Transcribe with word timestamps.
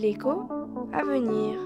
L'écho 0.00 0.48
à 0.92 1.02
venir. 1.04 1.58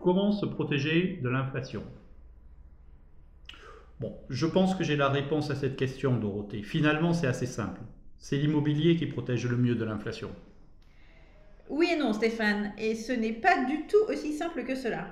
Comment 0.00 0.30
se 0.30 0.46
protéger 0.46 1.18
de 1.22 1.28
l'inflation? 1.28 1.82
Bon, 3.98 4.16
je 4.28 4.46
pense 4.46 4.74
que 4.74 4.84
j'ai 4.84 4.94
la 4.94 5.08
réponse 5.08 5.50
à 5.50 5.56
cette 5.56 5.76
question, 5.76 6.16
Dorothée. 6.18 6.62
Finalement, 6.62 7.12
c'est 7.12 7.26
assez 7.26 7.46
simple. 7.46 7.80
C'est 8.18 8.36
l'immobilier 8.36 8.96
qui 8.96 9.06
protège 9.06 9.46
le 9.48 9.56
mieux 9.56 9.74
de 9.74 9.84
l'inflation. 9.84 10.30
Oui 11.68 11.88
et 11.92 11.98
non, 11.98 12.12
Stéphane, 12.12 12.72
et 12.78 12.94
ce 12.94 13.12
n'est 13.12 13.32
pas 13.32 13.64
du 13.64 13.86
tout 13.88 14.04
aussi 14.08 14.32
simple 14.32 14.64
que 14.64 14.76
cela. 14.76 15.08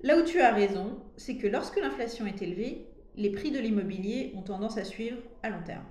Là 0.00 0.18
où 0.18 0.24
tu 0.24 0.40
as 0.40 0.52
raison, 0.52 0.98
c'est 1.16 1.36
que 1.36 1.46
lorsque 1.46 1.80
l'inflation 1.80 2.26
est 2.26 2.42
élevée, 2.42 2.86
les 3.14 3.30
prix 3.30 3.52
de 3.52 3.60
l'immobilier 3.60 4.32
ont 4.34 4.42
tendance 4.42 4.76
à 4.76 4.84
suivre 4.84 5.18
à 5.44 5.50
long 5.50 5.62
terme. 5.64 5.84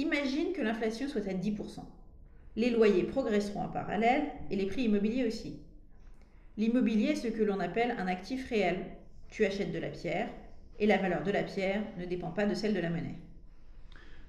Imagine 0.00 0.54
que 0.54 0.62
l'inflation 0.62 1.08
soit 1.08 1.28
à 1.28 1.34
10%. 1.34 1.84
Les 2.56 2.70
loyers 2.70 3.02
progresseront 3.02 3.64
en 3.64 3.68
parallèle 3.68 4.22
et 4.50 4.56
les 4.56 4.64
prix 4.64 4.84
immobiliers 4.84 5.26
aussi. 5.26 5.60
L'immobilier 6.56 7.10
est 7.10 7.16
ce 7.16 7.28
que 7.28 7.42
l'on 7.42 7.60
appelle 7.60 7.94
un 7.98 8.06
actif 8.06 8.48
réel. 8.48 8.78
Tu 9.28 9.44
achètes 9.44 9.72
de 9.72 9.78
la 9.78 9.90
pierre 9.90 10.30
et 10.78 10.86
la 10.86 10.96
valeur 10.96 11.22
de 11.22 11.30
la 11.30 11.42
pierre 11.42 11.82
ne 11.98 12.06
dépend 12.06 12.30
pas 12.30 12.46
de 12.46 12.54
celle 12.54 12.72
de 12.72 12.80
la 12.80 12.88
monnaie. 12.88 13.18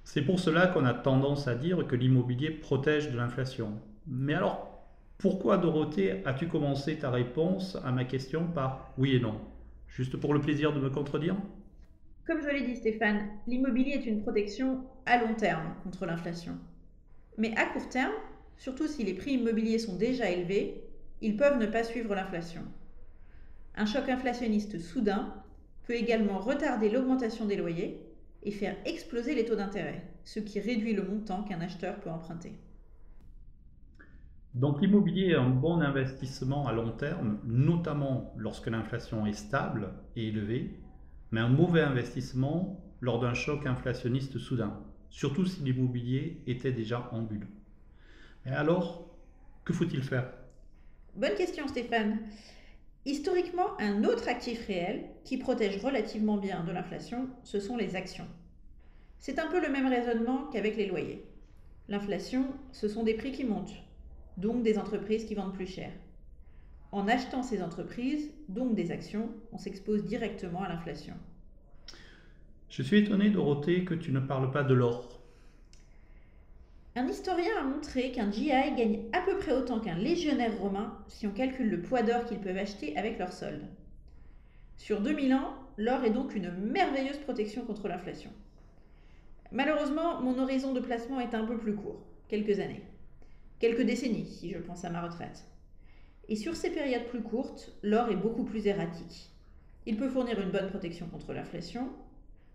C'est 0.03 0.23
pour 0.23 0.41
cela 0.41 0.67
qu'on 0.67 0.83
a 0.83 0.93
tendance 0.93 1.47
à 1.47 1.55
dire 1.55 1.87
que 1.87 1.95
l'immobilier 1.95 2.51
protège 2.51 3.09
de 3.09 3.15
l'inflation. 3.15 3.79
Mais 4.05 4.33
alors, 4.33 4.85
pourquoi 5.19 5.57
Dorothée 5.57 6.21
as-tu 6.25 6.49
commencé 6.49 6.99
ta 6.99 7.11
réponse 7.11 7.77
à 7.85 7.93
ma 7.93 8.03
question 8.03 8.45
par 8.45 8.91
oui 8.97 9.15
et 9.15 9.21
non? 9.21 9.39
Juste 9.87 10.17
pour 10.17 10.33
le 10.33 10.41
plaisir 10.41 10.73
de 10.73 10.81
me 10.81 10.89
contredire? 10.89 11.37
Comme 12.31 12.43
je 12.43 12.47
l'ai 12.47 12.61
dit 12.61 12.77
Stéphane, 12.77 13.27
l'immobilier 13.45 13.95
est 13.95 14.05
une 14.05 14.21
protection 14.21 14.85
à 15.05 15.17
long 15.17 15.33
terme 15.33 15.75
contre 15.83 16.05
l'inflation. 16.05 16.57
Mais 17.37 17.53
à 17.57 17.65
court 17.65 17.89
terme, 17.89 18.13
surtout 18.55 18.87
si 18.87 19.03
les 19.03 19.13
prix 19.13 19.33
immobiliers 19.33 19.79
sont 19.79 19.97
déjà 19.97 20.29
élevés, 20.29 20.81
ils 21.19 21.35
peuvent 21.35 21.59
ne 21.59 21.65
pas 21.65 21.83
suivre 21.83 22.15
l'inflation. 22.15 22.61
Un 23.75 23.85
choc 23.85 24.07
inflationniste 24.07 24.79
soudain 24.79 25.43
peut 25.83 25.93
également 25.93 26.39
retarder 26.39 26.89
l'augmentation 26.89 27.43
des 27.43 27.57
loyers 27.57 27.99
et 28.43 28.51
faire 28.51 28.77
exploser 28.85 29.35
les 29.35 29.43
taux 29.43 29.57
d'intérêt, 29.57 30.01
ce 30.23 30.39
qui 30.39 30.61
réduit 30.61 30.93
le 30.93 31.03
montant 31.03 31.43
qu'un 31.43 31.59
acheteur 31.59 31.99
peut 31.99 32.09
emprunter. 32.09 32.53
Donc 34.53 34.79
l'immobilier 34.79 35.31
est 35.31 35.35
un 35.35 35.49
bon 35.49 35.81
investissement 35.81 36.65
à 36.65 36.71
long 36.71 36.91
terme, 36.91 37.39
notamment 37.43 38.33
lorsque 38.37 38.67
l'inflation 38.67 39.25
est 39.25 39.33
stable 39.33 39.89
et 40.15 40.29
élevée, 40.29 40.79
mais 41.31 41.39
un 41.39 41.49
mauvais 41.49 41.81
investissement 41.81 42.79
lors 42.99 43.19
d'un 43.19 43.33
choc 43.33 43.65
inflationniste 43.65 44.37
soudain, 44.37 44.79
surtout 45.09 45.45
si 45.45 45.61
l'immobilier 45.61 46.41
était 46.45 46.71
déjà 46.71 47.09
en 47.11 47.21
bulle. 47.21 47.47
Mais 48.45 48.51
alors, 48.51 49.09
que 49.65 49.73
faut-il 49.73 50.03
faire? 50.03 50.31
Bonne 51.15 51.35
question 51.35 51.67
Stéphane. 51.67 52.19
Historiquement, 53.05 53.79
un 53.79 54.03
autre 54.03 54.27
actif 54.27 54.67
réel 54.67 55.05
qui 55.23 55.37
protège 55.37 55.83
relativement 55.83 56.37
bien 56.37 56.63
de 56.63 56.71
l'inflation, 56.71 57.27
ce 57.43 57.59
sont 57.59 57.77
les 57.77 57.95
actions. 57.95 58.27
C'est 59.17 59.39
un 59.39 59.47
peu 59.47 59.61
le 59.61 59.71
même 59.71 59.87
raisonnement 59.87 60.47
qu'avec 60.51 60.77
les 60.77 60.87
loyers. 60.87 61.25
L'inflation, 61.87 62.45
ce 62.71 62.87
sont 62.87 63.03
des 63.03 63.15
prix 63.15 63.31
qui 63.31 63.43
montent, 63.43 63.73
donc 64.37 64.63
des 64.63 64.77
entreprises 64.77 65.25
qui 65.25 65.35
vendent 65.35 65.53
plus 65.53 65.67
cher. 65.67 65.91
En 66.91 67.07
achetant 67.07 67.41
ces 67.41 67.61
entreprises, 67.61 68.31
donc 68.49 68.75
des 68.75 68.91
actions, 68.91 69.29
on 69.53 69.57
s'expose 69.57 70.03
directement 70.05 70.63
à 70.63 70.69
l'inflation. 70.69 71.13
Je 72.69 72.83
suis 72.83 72.97
étonné, 72.97 73.29
Dorothée, 73.29 73.85
que 73.85 73.93
tu 73.93 74.11
ne 74.11 74.19
parles 74.19 74.51
pas 74.51 74.63
de 74.63 74.73
l'or. 74.73 75.21
Un 76.95 77.07
historien 77.07 77.57
a 77.59 77.63
montré 77.63 78.11
qu'un 78.11 78.29
GI 78.29 78.49
gagne 78.49 79.03
à 79.13 79.21
peu 79.21 79.37
près 79.37 79.53
autant 79.53 79.79
qu'un 79.79 79.95
légionnaire 79.95 80.57
romain 80.59 80.97
si 81.07 81.25
on 81.25 81.31
calcule 81.31 81.69
le 81.69 81.81
poids 81.81 82.01
d'or 82.01 82.25
qu'ils 82.25 82.39
peuvent 82.39 82.57
acheter 82.57 82.97
avec 82.97 83.17
leur 83.17 83.31
solde. 83.31 83.65
Sur 84.77 84.99
2000 84.99 85.33
ans, 85.33 85.53
l'or 85.77 86.03
est 86.03 86.09
donc 86.09 86.35
une 86.35 86.51
merveilleuse 86.51 87.19
protection 87.19 87.65
contre 87.65 87.87
l'inflation. 87.87 88.31
Malheureusement, 89.53 90.21
mon 90.21 90.37
horizon 90.39 90.73
de 90.73 90.81
placement 90.81 91.21
est 91.21 91.33
un 91.33 91.45
peu 91.45 91.57
plus 91.57 91.75
court, 91.75 92.01
quelques 92.27 92.59
années. 92.59 92.83
Quelques 93.59 93.83
décennies, 93.85 94.25
si 94.25 94.51
je 94.51 94.57
pense 94.57 94.83
à 94.83 94.89
ma 94.89 95.01
retraite. 95.01 95.45
Et 96.31 96.37
sur 96.37 96.55
ces 96.55 96.69
périodes 96.69 97.07
plus 97.09 97.23
courtes, 97.23 97.73
l'or 97.83 98.09
est 98.09 98.15
beaucoup 98.15 98.45
plus 98.45 98.65
erratique. 98.65 99.29
Il 99.85 99.97
peut 99.97 100.07
fournir 100.07 100.39
une 100.39 100.49
bonne 100.49 100.69
protection 100.69 101.05
contre 101.07 101.33
l'inflation, 101.33 101.89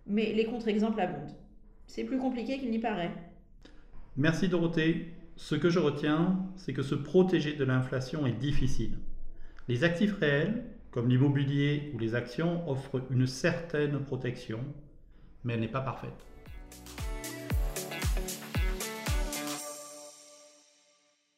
mais 0.06 0.32
les 0.32 0.46
contre-exemples 0.46 0.98
abondent. 0.98 1.36
C'est 1.86 2.04
plus 2.04 2.16
compliqué 2.16 2.58
qu'il 2.58 2.70
n'y 2.70 2.78
paraît. 2.78 3.12
Merci 4.16 4.48
Dorothée. 4.48 5.12
Ce 5.36 5.54
que 5.54 5.68
je 5.68 5.78
retiens, 5.78 6.38
c'est 6.56 6.72
que 6.72 6.80
se 6.80 6.94
protéger 6.94 7.52
de 7.52 7.64
l'inflation 7.64 8.26
est 8.26 8.32
difficile. 8.32 8.96
Les 9.68 9.84
actifs 9.84 10.14
réels, 10.14 10.64
comme 10.90 11.10
l'immobilier 11.10 11.92
ou 11.94 11.98
les 11.98 12.14
actions, 12.14 12.66
offrent 12.70 13.02
une 13.10 13.26
certaine 13.26 13.98
protection, 13.98 14.60
mais 15.44 15.52
elle 15.52 15.60
n'est 15.60 15.68
pas 15.68 15.82
parfaite. 15.82 16.24